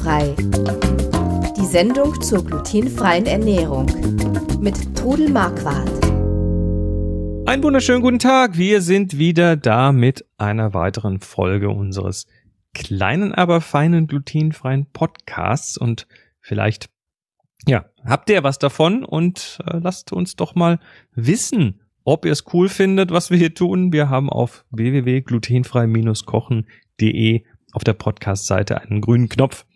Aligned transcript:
Glutenfrei. 0.00 0.34
Die 1.56 1.66
Sendung 1.66 2.20
zur 2.22 2.44
glutenfreien 2.44 3.26
Ernährung 3.26 3.86
mit 4.60 4.96
Trudel 4.96 5.30
Marquardt. 5.30 5.90
Einen 7.46 7.62
wunderschönen 7.62 8.02
guten 8.02 8.18
Tag. 8.18 8.56
Wir 8.56 8.80
sind 8.80 9.18
wieder 9.18 9.56
da 9.56 9.92
mit 9.92 10.24
einer 10.38 10.72
weiteren 10.74 11.20
Folge 11.20 11.68
unseres 11.68 12.26
kleinen, 12.72 13.34
aber 13.34 13.60
feinen 13.60 14.06
glutenfreien 14.06 14.86
Podcasts 14.92 15.76
und 15.76 16.06
vielleicht 16.40 16.88
ja, 17.66 17.84
habt 18.04 18.30
ihr 18.30 18.42
was 18.42 18.58
davon 18.58 19.04
und 19.04 19.58
äh, 19.66 19.80
lasst 19.82 20.12
uns 20.12 20.34
doch 20.34 20.54
mal 20.54 20.80
wissen, 21.14 21.82
ob 22.04 22.24
ihr 22.24 22.32
es 22.32 22.46
cool 22.54 22.70
findet, 22.70 23.10
was 23.10 23.30
wir 23.30 23.36
hier 23.36 23.52
tun. 23.52 23.92
Wir 23.92 24.08
haben 24.08 24.30
auf 24.30 24.64
www.glutenfrei-kochen.de 24.70 27.44
auf 27.72 27.84
der 27.84 27.92
Podcast-Seite 27.92 28.80
einen 28.80 29.02
grünen 29.02 29.28
Knopf. 29.28 29.66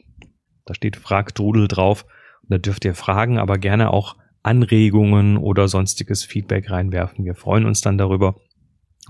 Da 0.65 0.75
steht 0.75 0.97
Frag 0.97 1.35
Drudel 1.35 1.69
drauf. 1.69 2.05
Und 2.43 2.51
da 2.51 2.59
dürft 2.59 2.85
ihr 2.85 2.95
Fragen, 2.95 3.39
aber 3.39 3.59
gerne 3.59 3.93
auch 3.93 4.17
Anregungen 4.43 5.39
oder 5.39 5.69
sonstiges 5.69 6.25
Feedback 6.25 6.71
reinwerfen. 6.71 7.25
Wir 7.25 7.35
freuen 7.35 7.65
uns 7.65 7.81
dann 7.81 7.99
darüber 7.99 8.37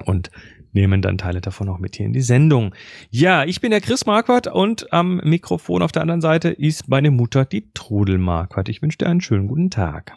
und 0.05 0.31
nehmen 0.75 1.03
dann 1.03 1.19
Teile 1.19 1.41
davon 1.41 1.69
auch 1.69 1.79
mit 1.79 1.97
hier 1.97 2.07
in 2.07 2.13
die 2.13 2.21
Sendung. 2.21 2.75
Ja, 3.11 3.45
ich 3.45 3.61
bin 3.61 3.71
der 3.71 3.81
Chris 3.81 4.07
Marquardt 4.07 4.49
und 4.49 4.93
am 4.93 5.19
Mikrofon 5.19 5.83
auf 5.83 5.93
der 5.93 6.03
anderen 6.03 6.21
Seite 6.21 6.51
ist 6.51 6.89
meine 6.89 7.11
Mutter, 7.11 7.45
die 7.45 7.71
Trudel 7.73 8.19
Marquardt. 8.19 8.69
Ich 8.69 8.83
wünsche 8.83 8.99
dir 8.99 9.07
einen 9.07 9.21
schönen 9.21 9.49
guten 9.49 9.71
Tag. 9.71 10.13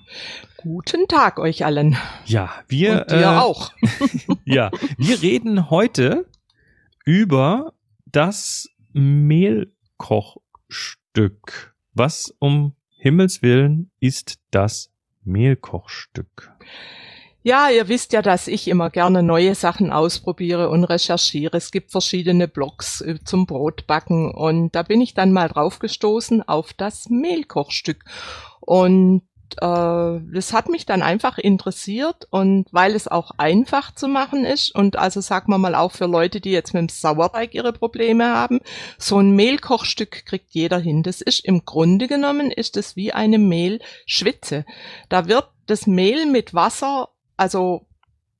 Guten 0.58 1.08
Tag 1.08 1.40
euch 1.40 1.66
allen. 1.66 1.96
Ja, 2.26 2.52
wir 2.68 3.02
Und 3.02 3.12
dir 3.12 3.22
äh, 3.22 3.26
auch. 3.26 3.72
ja, 4.46 4.72
wir 4.98 5.22
reden 5.22 5.70
heute 5.70 6.26
über 7.06 7.74
das 8.06 8.70
Mehlkochstück. 8.94 10.98
Was 11.94 12.34
um 12.40 12.76
Himmels 13.00 13.42
Willen 13.42 13.90
ist 14.00 14.40
das 14.52 14.92
Mehlkochstück? 15.24 16.52
Ja, 17.44 17.70
ihr 17.70 17.88
wisst 17.88 18.14
ja, 18.14 18.22
dass 18.22 18.48
ich 18.48 18.68
immer 18.68 18.90
gerne 18.90 19.24
neue 19.24 19.56
Sachen 19.56 19.92
ausprobiere 19.92 20.70
und 20.70 20.84
recherchiere. 20.84 21.58
Es 21.58 21.72
gibt 21.72 21.92
verschiedene 21.92 22.48
Blogs 22.48 23.02
äh, 23.02 23.20
zum 23.24 23.46
Brotbacken 23.46 24.30
und 24.32 24.76
da 24.76 24.84
bin 24.84 25.02
ich 25.02 25.14
dann 25.14 25.32
mal 25.32 25.48
drauf 25.48 25.80
gestoßen 25.80 26.48
auf 26.48 26.74
das 26.74 27.10
Mehlkochstück. 27.10 28.04
Und 28.60 29.27
äh, 29.56 30.22
das 30.34 30.54
hat 30.54 30.70
mich 30.70 30.86
dann 30.86 31.02
einfach 31.02 31.38
interessiert 31.38 32.28
und 32.30 32.68
weil 32.72 32.96
es 32.96 33.08
auch 33.08 33.32
einfach 33.38 33.94
zu 33.94 34.08
machen 34.08 34.46
ist 34.46 34.74
und 34.76 34.98
also 34.98 35.22
sagen 35.22 35.52
wir 35.52 35.58
mal 35.58 35.76
auch 35.76 35.92
für 35.92 36.06
Leute, 36.06 36.42
die 36.42 36.52
jetzt 36.52 36.74
mit 36.74 36.82
dem 36.82 36.90
Sauerteig 36.90 37.54
ihre 37.54 37.74
Probleme 37.74 38.28
haben, 38.28 38.60
so 38.98 39.20
ein 39.20 39.32
Mehlkochstück 39.32 40.26
kriegt 40.26 40.52
jeder 40.52 40.80
hin. 40.80 41.04
Das 41.04 41.22
ist 41.22 41.44
im 41.46 41.66
Grunde 41.66 42.08
genommen 42.08 42.52
ist 42.52 42.78
es 42.78 42.96
wie 42.96 43.14
eine 43.14 43.40
Mehlschwitze. 43.40 44.66
Da 45.10 45.28
wird 45.28 45.50
das 45.66 45.88
Mehl 45.88 46.26
mit 46.26 46.54
Wasser, 46.54 47.10
also 47.36 47.87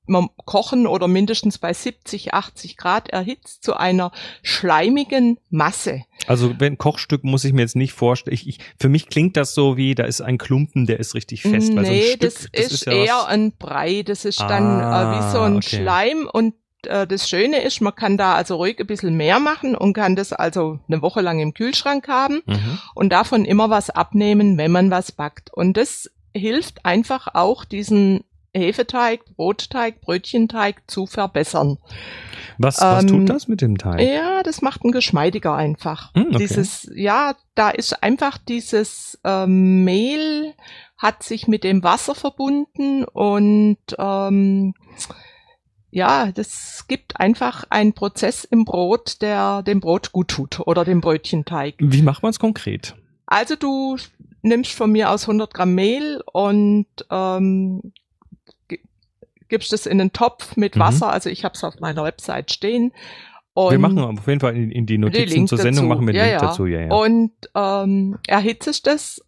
man 0.08 0.28
kochen 0.44 0.86
oder 0.86 1.08
mindestens 1.08 1.58
bei 1.58 1.72
70, 1.72 2.34
80 2.34 2.76
Grad 2.76 3.08
erhitzt 3.10 3.62
zu 3.64 3.74
einer 3.76 4.10
schleimigen 4.42 5.38
Masse. 5.50 6.02
Also 6.26 6.54
wenn 6.58 6.78
Kochstück 6.78 7.24
muss 7.24 7.44
ich 7.44 7.52
mir 7.52 7.62
jetzt 7.62 7.76
nicht 7.76 7.92
vorstellen. 7.92 8.34
Ich, 8.34 8.48
ich, 8.48 8.58
für 8.78 8.88
mich 8.88 9.08
klingt 9.08 9.36
das 9.36 9.54
so 9.54 9.76
wie, 9.76 9.94
da 9.94 10.04
ist 10.04 10.20
ein 10.20 10.36
Klumpen, 10.38 10.86
der 10.86 10.98
ist 11.00 11.14
richtig 11.14 11.42
fest. 11.42 11.74
weil 11.76 11.84
so 11.86 11.92
nee, 11.92 12.02
Stück, 12.08 12.20
das, 12.20 12.46
ist, 12.52 12.86
ja 12.86 12.92
eher 12.92 13.14
was- 13.14 13.26
ein 13.26 13.52
Brei. 13.52 14.02
Das 14.02 14.24
ist 14.24 14.40
dann 14.40 14.80
Ah, 14.80 15.14
äh, 15.14 15.18
wie 15.18 15.32
so 15.32 15.40
ein 15.40 15.56
okay. 15.56 15.76
Schleim 15.76 16.28
und 16.32 16.54
äh, 16.86 17.06
das 17.06 17.28
Schöne 17.28 17.62
ist, 17.62 17.80
man 17.80 17.94
kann 17.94 18.16
da 18.16 18.34
also 18.34 18.56
ruhig 18.56 18.78
ein 18.80 18.86
bisschen 18.86 19.16
mehr 19.16 19.38
machen 19.40 19.74
und 19.76 19.92
kann 19.94 20.16
das 20.16 20.32
also 20.32 20.78
eine 20.88 21.02
Woche 21.02 21.20
lang 21.20 21.38
im 21.40 21.54
Kühlschrank 21.54 22.08
haben 22.08 22.42
Mhm. 22.46 22.78
und 22.94 23.10
davon 23.10 23.44
immer 23.44 23.70
was 23.70 23.90
abnehmen, 23.90 24.58
wenn 24.58 24.70
man 24.72 24.90
was 24.90 25.12
backt. 25.12 25.52
Und 25.52 25.76
das 25.76 26.10
hilft 26.34 26.84
einfach 26.84 27.28
auch, 27.34 27.64
diesen 27.64 28.22
Hefeteig, 28.54 29.24
Brotteig, 29.36 30.00
Brötchenteig 30.00 30.82
zu 30.86 31.06
verbessern. 31.06 31.78
Was, 32.58 32.80
was 32.80 33.04
Ähm, 33.04 33.08
tut 33.08 33.28
das 33.28 33.48
mit 33.48 33.60
dem 33.60 33.78
Teig? 33.78 34.00
Ja, 34.00 34.42
das 34.42 34.62
macht 34.62 34.84
ihn 34.84 34.92
geschmeidiger 34.92 35.54
einfach. 35.54 36.12
Hm, 36.14 36.28
okay. 36.28 36.38
Dieses, 36.38 36.90
ja, 36.94 37.34
da 37.54 37.70
ist 37.70 38.02
einfach 38.02 38.38
dieses 38.38 39.18
ähm, 39.24 39.84
Mehl 39.84 40.54
hat 40.96 41.22
sich 41.22 41.46
mit 41.46 41.62
dem 41.62 41.84
Wasser 41.84 42.16
verbunden 42.16 43.04
und 43.04 43.78
ähm, 43.98 44.74
ja, 45.90 46.32
das 46.32 46.84
gibt 46.88 47.18
einfach 47.20 47.64
einen 47.70 47.92
Prozess 47.92 48.44
im 48.44 48.64
Brot, 48.64 49.22
der 49.22 49.62
dem 49.62 49.80
Brot 49.80 50.12
gut 50.12 50.28
tut 50.28 50.60
oder 50.60 50.84
dem 50.84 51.00
Brötchenteig. 51.00 51.76
Wie 51.78 52.02
macht 52.02 52.22
man 52.22 52.30
es 52.30 52.40
konkret? 52.40 52.96
Also 53.26 53.54
du 53.56 53.96
nimmst 54.42 54.72
von 54.72 54.90
mir 54.90 55.10
aus 55.10 55.22
100 55.22 55.54
Gramm 55.54 55.74
Mehl 55.74 56.22
und 56.32 56.86
ähm, 57.10 57.92
gibst 59.48 59.72
es 59.72 59.86
in 59.86 60.00
einen 60.00 60.12
Topf 60.12 60.56
mit 60.56 60.76
Mhm. 60.76 60.80
Wasser. 60.80 61.10
Also 61.12 61.30
ich 61.30 61.44
habe 61.44 61.54
es 61.54 61.64
auf 61.64 61.80
meiner 61.80 62.04
Website 62.04 62.52
stehen. 62.52 62.92
Und 63.54 63.72
wir 63.72 63.78
machen 63.78 63.98
auf 63.98 64.26
jeden 64.28 64.40
Fall 64.40 64.56
in, 64.56 64.70
in 64.70 64.86
die 64.86 64.98
Notizen 64.98 65.48
zur 65.48 65.58
Sendung 65.58 65.88
dazu. 65.88 65.94
machen 65.96 66.06
wir 66.06 66.12
den 66.12 66.18
Ja, 66.20 66.24
Link 66.26 66.40
ja. 66.42 66.46
dazu. 66.48 66.66
Ja, 66.66 66.80
ja. 66.80 66.92
Und 66.94 67.32
ähm, 67.54 68.18
erhitzest 68.28 68.86
es. 68.86 69.24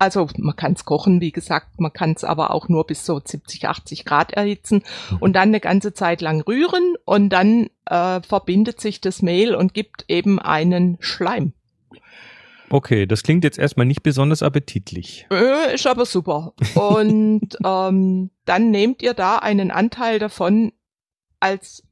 Also 0.00 0.28
man 0.36 0.54
kann 0.54 0.74
es 0.74 0.84
kochen, 0.84 1.20
wie 1.20 1.32
gesagt, 1.32 1.80
man 1.80 1.92
kann 1.92 2.12
es 2.12 2.22
aber 2.22 2.52
auch 2.54 2.68
nur 2.68 2.86
bis 2.86 3.04
so 3.04 3.20
70, 3.24 3.66
80 3.66 4.04
Grad 4.04 4.32
erhitzen 4.32 4.84
Mhm. 5.10 5.16
und 5.18 5.32
dann 5.32 5.48
eine 5.48 5.58
ganze 5.58 5.92
Zeit 5.92 6.20
lang 6.20 6.40
rühren 6.42 6.94
und 7.04 7.30
dann 7.30 7.68
äh, 7.86 8.20
verbindet 8.22 8.80
sich 8.80 9.00
das 9.00 9.22
Mehl 9.22 9.56
und 9.56 9.74
gibt 9.74 10.04
eben 10.06 10.38
einen 10.38 10.98
Schleim. 11.00 11.52
Okay, 12.70 13.06
das 13.06 13.22
klingt 13.22 13.44
jetzt 13.44 13.58
erstmal 13.58 13.86
nicht 13.86 14.02
besonders 14.02 14.42
appetitlich. 14.42 15.26
Äh, 15.30 15.74
ist 15.74 15.86
aber 15.86 16.04
super. 16.04 16.52
Und 16.74 17.56
ähm, 17.64 18.30
dann 18.44 18.70
nehmt 18.70 19.02
ihr 19.02 19.14
da 19.14 19.36
einen 19.36 19.70
Anteil 19.70 20.18
davon 20.18 20.72
als 21.40 21.82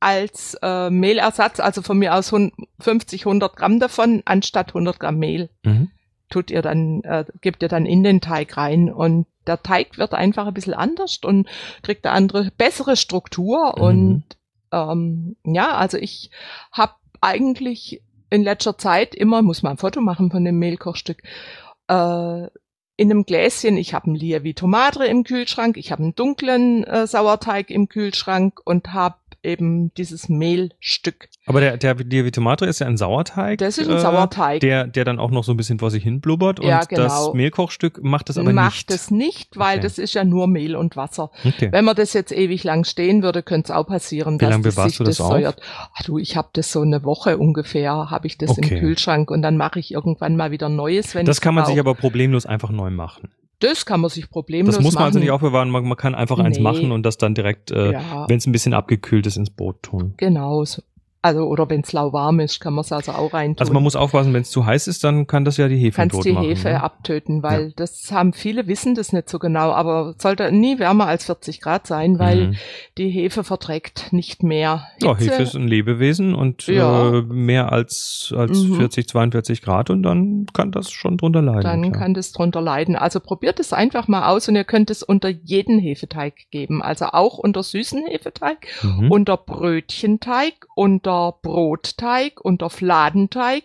als 0.00 0.54
äh, 0.62 0.90
Mehlersatz, 0.90 1.58
also 1.58 1.82
von 1.82 1.98
mir 1.98 2.14
aus 2.14 2.32
50, 2.78 3.26
100 3.26 3.56
Gramm 3.56 3.80
davon, 3.80 4.22
anstatt 4.26 4.68
100 4.68 5.00
Gramm 5.00 5.18
Mehl. 5.18 5.50
Mhm. 5.64 5.90
tut 6.30 6.50
ihr 6.52 6.62
dann, 6.62 7.02
äh, 7.02 7.24
gebt 7.40 7.62
ihr 7.62 7.68
dann 7.68 7.84
in 7.86 8.04
den 8.04 8.20
Teig 8.20 8.56
rein 8.56 8.92
und 8.92 9.26
der 9.48 9.60
Teig 9.62 9.98
wird 9.98 10.14
einfach 10.14 10.46
ein 10.46 10.54
bisschen 10.54 10.74
anders 10.74 11.18
und 11.24 11.48
kriegt 11.82 12.06
eine 12.06 12.14
andere, 12.14 12.52
bessere 12.56 12.96
Struktur 12.96 13.74
Mhm. 13.76 13.82
und 13.82 14.24
ähm, 14.70 15.36
ja, 15.44 15.74
also 15.74 15.96
ich 15.96 16.30
habe 16.70 16.92
eigentlich 17.20 18.02
in 18.30 18.42
letzter 18.42 18.78
Zeit 18.78 19.14
immer, 19.14 19.42
muss 19.42 19.62
man 19.62 19.72
ein 19.72 19.78
Foto 19.78 20.00
machen 20.00 20.30
von 20.30 20.44
dem 20.44 20.58
Mehlkochstück, 20.58 21.22
äh, 21.88 22.46
in 23.00 23.12
einem 23.12 23.24
Gläschen, 23.24 23.76
ich 23.76 23.94
habe 23.94 24.06
einen 24.06 24.16
Lievito 24.16 24.66
Madre 24.66 25.06
im 25.06 25.22
Kühlschrank, 25.22 25.76
ich 25.76 25.92
habe 25.92 26.02
einen 26.02 26.16
dunklen 26.16 26.82
äh, 26.84 27.06
Sauerteig 27.06 27.70
im 27.70 27.88
Kühlschrank 27.88 28.60
und 28.64 28.92
habe 28.92 29.16
eben 29.42 29.92
dieses 29.94 30.28
Mehlstück. 30.28 31.28
Aber 31.46 31.60
der, 31.60 31.76
der 31.76 31.94
Lievito 31.94 32.40
Madre 32.40 32.66
ist 32.66 32.80
ja 32.80 32.86
ein 32.86 32.96
Sauerteig. 32.96 33.58
Das 33.58 33.78
ist 33.78 33.88
ein 33.88 33.96
äh, 33.96 34.00
Sauerteig. 34.00 34.60
Der, 34.60 34.86
der 34.86 35.04
dann 35.04 35.18
auch 35.18 35.30
noch 35.30 35.44
so 35.44 35.52
ein 35.52 35.56
bisschen 35.56 35.78
vor 35.78 35.90
sich 35.90 36.02
hin 36.02 36.20
blubbert. 36.20 36.62
Ja, 36.62 36.80
und 36.80 36.92
das 36.92 37.18
genau. 37.18 37.34
Mehlkochstück 37.34 38.02
macht 38.02 38.28
das 38.28 38.36
aber 38.38 38.52
macht 38.52 38.90
nicht. 38.90 39.00
es 39.00 39.10
nicht, 39.10 39.56
weil 39.56 39.78
Okay. 39.78 39.82
das 39.82 39.98
ist 39.98 40.14
ja 40.14 40.24
nur 40.24 40.46
Mehl 40.48 40.76
und 40.76 40.96
Wasser. 40.96 41.30
Okay. 41.44 41.68
Wenn 41.70 41.84
man 41.84 41.94
das 41.96 42.12
jetzt 42.12 42.32
ewig 42.32 42.64
lang 42.64 42.84
stehen 42.84 43.22
würde, 43.22 43.42
könnte 43.42 43.72
es 43.72 43.76
auch 43.76 43.86
passieren, 43.86 44.34
Wie 44.34 44.38
dass 44.38 44.50
lange 44.50 44.64
das 44.64 44.74
bewahrst 44.74 44.90
sich 44.90 44.98
du 44.98 45.04
das 45.04 45.16
das 45.18 45.26
säuert. 45.28 45.60
Ach 45.94 46.02
du, 46.02 46.18
ich 46.18 46.36
habe 46.36 46.48
das 46.52 46.72
so 46.72 46.82
eine 46.82 47.04
Woche 47.04 47.38
ungefähr, 47.38 48.10
habe 48.10 48.26
ich 48.26 48.38
das 48.38 48.50
Okay. 48.50 48.74
im 48.74 48.80
Kühlschrank 48.80 49.30
und 49.30 49.42
dann 49.42 49.56
mache 49.56 49.78
ich 49.78 49.92
irgendwann 49.92 50.36
mal 50.36 50.50
wieder 50.50 50.68
Neues, 50.68 51.14
wenn 51.14 51.26
Das 51.26 51.40
kann 51.40 51.54
man 51.54 51.64
sich 51.64 51.78
aber 51.78 51.94
problemlos 51.94 52.44
einfach 52.46 52.70
neu 52.70 52.90
machen. 52.90 53.30
Das 53.60 53.84
kann 53.86 54.00
man 54.00 54.10
sich 54.10 54.30
problemlos 54.30 54.74
Das 54.76 54.84
muss 54.84 54.94
man 54.94 55.02
machen. 55.02 55.06
also 55.08 55.18
nicht 55.18 55.30
aufbewahren. 55.30 55.70
Man, 55.70 55.84
man 55.84 55.96
kann 55.96 56.14
einfach 56.14 56.38
eins 56.38 56.58
Nee. 56.58 56.62
machen 56.62 56.92
und 56.92 57.02
das 57.04 57.18
dann 57.18 57.34
direkt, 57.34 57.70
äh, 57.72 57.92
Ja. 57.92 58.26
wenn 58.28 58.38
es 58.38 58.46
ein 58.46 58.52
bisschen 58.52 58.72
abgekühlt 58.74 59.26
ist, 59.26 59.36
ins 59.36 59.50
Brot 59.50 59.82
tun. 59.82 60.14
Genau. 60.16 60.64
so. 60.64 60.82
Also, 61.20 61.46
oder 61.46 61.68
wenn 61.68 61.80
es 61.80 61.92
lauwarm 61.92 62.38
ist, 62.38 62.60
kann 62.60 62.74
man 62.74 62.82
es 62.82 62.92
also 62.92 63.10
auch 63.12 63.32
reintun. 63.32 63.60
Also 63.60 63.72
man 63.72 63.82
muss 63.82 63.96
aufpassen, 63.96 64.32
wenn 64.34 64.42
es 64.42 64.50
zu 64.50 64.64
heiß 64.64 64.86
ist, 64.86 65.02
dann 65.02 65.26
kann 65.26 65.44
das 65.44 65.56
ja 65.56 65.66
die 65.66 65.76
Hefe 65.76 65.96
kannst 65.96 66.14
tot 66.14 66.24
die 66.24 66.32
machen. 66.32 66.46
Hefe 66.46 66.68
ne? 66.68 66.82
abtöten, 66.82 67.42
weil 67.42 67.72
das 67.72 68.12
haben 68.12 68.32
viele 68.32 68.68
wissen 68.68 68.94
das 68.94 69.12
nicht 69.12 69.28
so 69.28 69.40
genau, 69.40 69.72
aber 69.72 70.14
sollte 70.18 70.52
nie 70.52 70.78
wärmer 70.78 71.06
als 71.08 71.24
40 71.26 71.60
Grad 71.60 71.88
sein, 71.88 72.20
weil 72.20 72.48
Mhm. 72.48 72.56
die 72.98 73.08
Hefe 73.10 73.42
verträgt 73.42 74.12
nicht 74.12 74.44
mehr 74.44 74.86
Ja, 75.02 75.16
Hitze. 75.16 75.32
Hefe 75.32 75.42
ist 75.42 75.54
ein 75.56 75.66
Lebewesen 75.66 76.36
und 76.36 76.66
Ja. 76.68 77.08
äh, 77.18 77.22
mehr 77.22 77.72
als, 77.72 78.32
als 78.36 78.62
Mhm. 78.62 78.76
40, 78.76 79.08
42 79.08 79.60
Grad 79.62 79.90
und 79.90 80.04
dann 80.04 80.46
kann 80.52 80.70
das 80.70 80.90
schon 80.92 81.16
drunter 81.16 81.42
leiden. 81.42 81.62
dann 81.62 81.82
klar. 81.82 81.92
kann 82.04 82.14
das 82.14 82.30
drunter 82.32 82.60
leiden. 82.60 82.94
Also 82.94 83.18
probiert 83.18 83.58
es 83.58 83.72
einfach 83.72 84.06
mal 84.06 84.28
aus 84.28 84.48
und 84.48 84.54
ihr 84.54 84.64
könnt 84.64 84.88
es 84.88 85.02
unter 85.02 85.28
jeden 85.30 85.80
Hefeteig 85.80 86.34
geben. 86.52 86.80
Also 86.80 87.06
auch 87.06 87.38
unter 87.38 87.64
süßen 87.64 88.06
Hefeteig, 88.06 88.68
mhm. 88.82 89.10
unter 89.10 89.36
Brötchenteig, 89.36 90.54
unter 90.76 91.08
Brotteig, 91.42 92.40
unter 92.40 92.70
Fladenteig. 92.70 93.64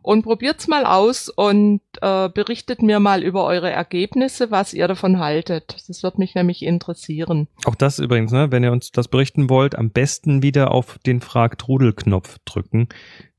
Und 0.00 0.22
probiert's 0.22 0.68
mal 0.68 0.86
aus 0.86 1.28
und 1.28 1.80
äh, 2.00 2.28
berichtet 2.30 2.80
mir 2.80 2.98
mal 2.98 3.22
über 3.22 3.44
eure 3.44 3.70
Ergebnisse, 3.70 4.50
was 4.50 4.72
ihr 4.72 4.88
davon 4.88 5.18
haltet. 5.18 5.76
Das 5.88 6.02
wird 6.02 6.18
mich 6.18 6.34
nämlich 6.34 6.62
interessieren. 6.62 7.48
Auch 7.66 7.74
das 7.74 7.98
übrigens, 7.98 8.32
ne, 8.32 8.50
wenn 8.50 8.64
ihr 8.64 8.72
uns 8.72 8.90
das 8.90 9.08
berichten 9.08 9.50
wollt, 9.50 9.76
am 9.76 9.90
besten 9.90 10.42
wieder 10.42 10.70
auf 10.70 10.98
den 11.04 11.20
Frag-Trudel-Knopf 11.20 12.38
drücken. 12.46 12.88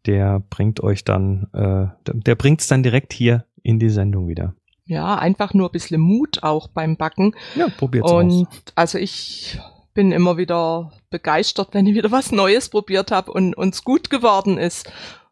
der 0.06 0.42
bringt 0.50 0.82
euch 0.82 1.04
dann, 1.04 1.48
äh, 1.54 1.88
der 2.06 2.36
bringt's 2.36 2.68
dann 2.68 2.84
direkt 2.84 3.14
hier 3.14 3.46
in 3.64 3.80
die 3.80 3.90
Sendung 3.90 4.28
wieder. 4.28 4.54
Ja, 4.86 5.16
einfach 5.18 5.54
nur 5.54 5.70
ein 5.70 5.72
bisschen 5.72 6.02
Mut 6.02 6.42
auch 6.44 6.68
beim 6.68 6.98
Backen. 6.98 7.36
Ja, 7.56 7.68
probiert's 7.70 8.12
Und 8.12 8.48
aus. 8.48 8.48
also 8.76 8.98
ich 8.98 9.60
bin 9.94 10.12
immer 10.12 10.38
wieder 10.38 10.92
begeistert, 11.10 11.70
wenn 11.74 11.86
ich 11.88 11.96
wieder 11.96 12.12
was 12.12 12.32
Neues 12.32 12.70
probiert 12.70 13.12
habe 13.12 13.32
und 13.32 13.56
uns 13.56 13.84
gut 13.84 14.10
geworden 14.10 14.58
ist. 14.58 14.92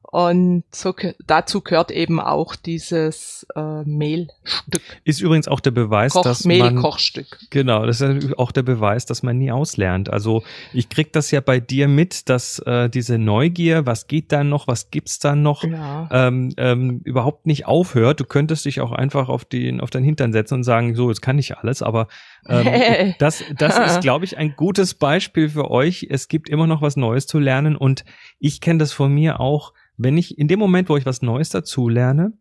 Und 0.09 0.63
so, 0.71 0.93
dazu 1.25 1.61
gehört 1.61 1.91
eben 1.91 2.21
auch 2.21 2.55
dieses 2.55 3.45
äh, 3.55 3.83
Mehlstück, 3.83 4.81
Ist 5.03 5.19
übrigens 5.19 5.49
auch 5.49 5.59
der 5.59 5.71
Beweis, 5.71 6.13
Koch, 6.13 6.23
dass 6.23 6.45
man 6.45 6.57
Mehlkochstück. 6.57 7.37
Genau, 7.49 7.85
das 7.85 7.99
ist 7.99 8.37
auch 8.39 8.53
der 8.53 8.63
Beweis, 8.63 9.05
dass 9.05 9.21
man 9.21 9.37
nie 9.37 9.51
auslernt. 9.51 10.09
Also 10.09 10.43
ich 10.71 10.87
krieg 10.87 11.11
das 11.11 11.29
ja 11.31 11.41
bei 11.41 11.59
dir 11.59 11.89
mit, 11.89 12.29
dass 12.29 12.59
äh, 12.59 12.89
diese 12.89 13.17
Neugier, 13.17 13.85
was 13.85 14.07
geht 14.07 14.31
da 14.31 14.45
noch, 14.45 14.67
was 14.67 14.91
gibt's 14.91 15.19
da 15.19 15.35
noch, 15.35 15.65
Ja. 15.65 16.07
ähm, 16.11 16.53
ähm, 16.55 17.01
überhaupt 17.03 17.45
nicht 17.45 17.65
aufhört. 17.65 18.21
Du 18.21 18.25
könntest 18.25 18.63
dich 18.63 18.79
auch 18.79 18.93
einfach 18.93 19.27
auf 19.27 19.43
den 19.43 19.81
auf 19.81 19.89
deinen 19.89 20.05
Hintern 20.05 20.31
setzen 20.31 20.55
und 20.55 20.63
sagen, 20.63 20.95
so, 20.95 21.09
jetzt 21.09 21.21
kann 21.21 21.37
ich 21.37 21.57
alles, 21.57 21.81
aber 21.81 22.07
ähm, 22.47 23.13
das, 23.19 23.43
das 23.57 23.77
ist, 23.77 24.01
glaube 24.01 24.23
ich, 24.23 24.37
ein 24.37 24.55
gutes 24.55 24.93
Beispiel 24.93 25.49
für 25.49 25.69
euch. 25.69 26.07
Es 26.09 26.29
gibt 26.29 26.47
immer 26.47 26.65
noch 26.65 26.81
was 26.81 26.95
Neues 26.95 27.27
zu 27.27 27.39
lernen 27.39 27.75
und 27.75 28.05
ich 28.39 28.61
kenne 28.61 28.79
das 28.79 28.93
von 28.93 29.13
mir 29.13 29.41
auch. 29.41 29.73
Wenn 29.97 30.17
ich 30.17 30.37
in 30.37 30.47
dem 30.47 30.59
Moment, 30.59 30.89
wo 30.89 30.97
ich 30.97 31.05
was 31.05 31.21
Neues 31.21 31.49
dazu 31.49 31.89
lerne, 31.89 32.33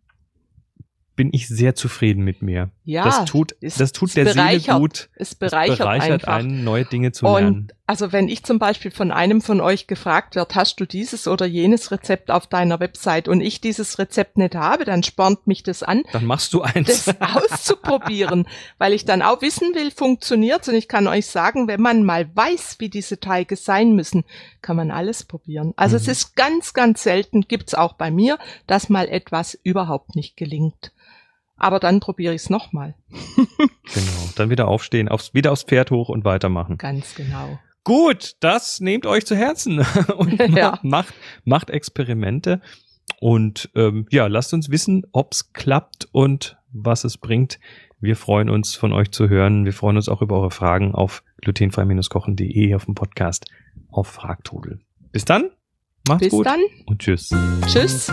bin 1.17 1.31
ich 1.33 1.49
sehr 1.49 1.75
zufrieden 1.75 2.23
mit 2.25 2.43
mir. 2.43 2.71
Ja, 2.85 3.05
das 3.05 3.25
tut, 3.25 3.57
es- 3.61 3.77
das 3.77 3.93
tut 3.93 4.11
es 4.11 4.15
der 4.15 4.27
Seele 4.27 4.35
bereichert. 4.45 4.79
gut. 4.79 5.09
Es 5.17 5.31
Es 5.31 5.35
bereichert, 5.35 5.79
bereichert 5.79 6.11
einfach. 6.29 6.35
einen, 6.35 6.63
neue 6.63 6.85
Dinge 6.85 7.11
zu 7.13 7.25
lernen. 7.27 7.47
Und 7.49 7.75
also 7.89 8.13
wenn 8.13 8.29
ich 8.29 8.43
zum 8.45 8.59
Beispiel 8.59 8.91
von 8.91 9.11
einem 9.11 9.41
von 9.41 9.61
euch 9.61 9.87
gefragt 9.87 10.35
wird, 10.37 10.55
hast 10.55 10.79
du 10.81 10.85
dieses 10.87 11.27
oder 11.27 11.47
jenes 11.47 11.91
Rezept 11.91 12.31
auf 12.31 12.47
deiner 12.49 12.81
Website 12.81 13.29
und 13.29 13.41
ich 13.41 13.61
dieses 13.61 13.99
Rezept 13.99 14.37
nicht 14.39 14.55
habe, 14.55 14.85
dann 14.85 15.03
spornt 15.03 15.47
mich 15.47 15.63
das 15.63 15.83
an, 15.83 16.03
Dann 16.13 16.27
machst 16.27 16.53
du 16.53 16.63
eins. 16.63 17.05
das 17.07 17.15
auszuprobieren, 17.21 18.47
weil 18.79 18.93
ich 18.93 19.05
dann 19.05 19.23
auch 19.23 19.41
wissen 19.43 19.75
will, 19.75 19.91
funktioniert's 19.91 20.69
und 20.69 20.75
ich 20.75 20.89
kann 20.89 21.07
euch 21.07 21.27
sagen, 21.27 21.69
wenn 21.69 21.81
man 21.81 22.05
mal 22.05 22.29
weiß, 22.35 22.77
wie 22.79 22.89
diese 22.89 23.19
Teige 23.21 23.57
sein 23.57 23.93
müssen, 23.95 24.25
kann 24.63 24.77
man 24.77 24.91
alles 24.91 25.25
probieren. 25.25 25.73
Also 25.77 25.97
es 25.97 26.07
Mhm. 26.07 26.13
ist 26.13 26.37
ganz, 26.37 26.75
ganz 26.75 27.03
selten, 27.03 27.43
gibt's 27.43 27.75
auch 27.75 27.95
bei 27.95 28.11
mir, 28.11 28.39
dass 28.67 28.89
mal 28.89 29.09
etwas 29.09 29.59
überhaupt 29.63 30.15
nicht 30.17 30.37
gelingt. 30.37 30.93
Aber 31.57 31.81
dann 31.81 32.01
probiere 32.01 32.35
ich 32.35 32.43
es 32.43 32.51
nochmal. 32.51 32.95
genau. 33.49 34.31
Dann 34.37 34.51
wieder 34.51 34.69
aufstehen, 34.69 35.09
aufs, 35.09 35.33
wieder 35.35 35.53
aufs 35.53 35.63
Pferd 35.63 35.91
hoch 35.91 36.09
und 36.09 36.25
weitermachen. 36.25 36.77
Ganz 36.79 37.15
genau. 37.15 37.59
Gut, 37.85 38.35
das 38.41 38.81
nehmt 38.81 39.07
euch 39.07 39.25
zu 39.27 39.37
Herzen 39.37 39.79
und 40.17 40.39
Ja. 40.57 40.79
macht, 40.83 41.15
macht 41.45 41.71
Experimente. 41.71 42.61
Und 43.21 43.71
ähm, 43.75 44.07
ja, 44.11 44.27
lasst 44.27 44.53
uns 44.53 44.71
wissen, 44.71 45.05
ob's 45.13 45.53
klappt 45.53 46.09
und 46.13 46.59
was 46.73 47.05
es 47.05 47.17
bringt. 47.17 47.59
Wir 48.01 48.17
freuen 48.17 48.51
uns, 48.51 48.75
von 48.75 48.93
euch 48.93 49.11
zu 49.13 49.29
hören. 49.31 49.65
Wir 49.65 49.73
freuen 49.73 49.97
uns 49.97 50.09
auch 50.11 50.21
über 50.21 50.37
eure 50.37 50.51
Fragen 50.51 50.95
auf 50.95 51.23
glutenfrei-kochen.de 51.41 52.75
auf 52.75 52.85
dem 52.85 52.95
Podcast 52.95 53.47
auf 53.91 54.09
Fragtodel. 54.09 54.81
Bis 55.13 55.25
dann, 55.25 55.51
macht's 56.07 56.25
Bis 56.25 56.31
gut 56.31 56.45
dann. 56.47 56.61
und 56.85 56.99
tschüss. 56.99 57.31
Tschüss. 57.67 58.13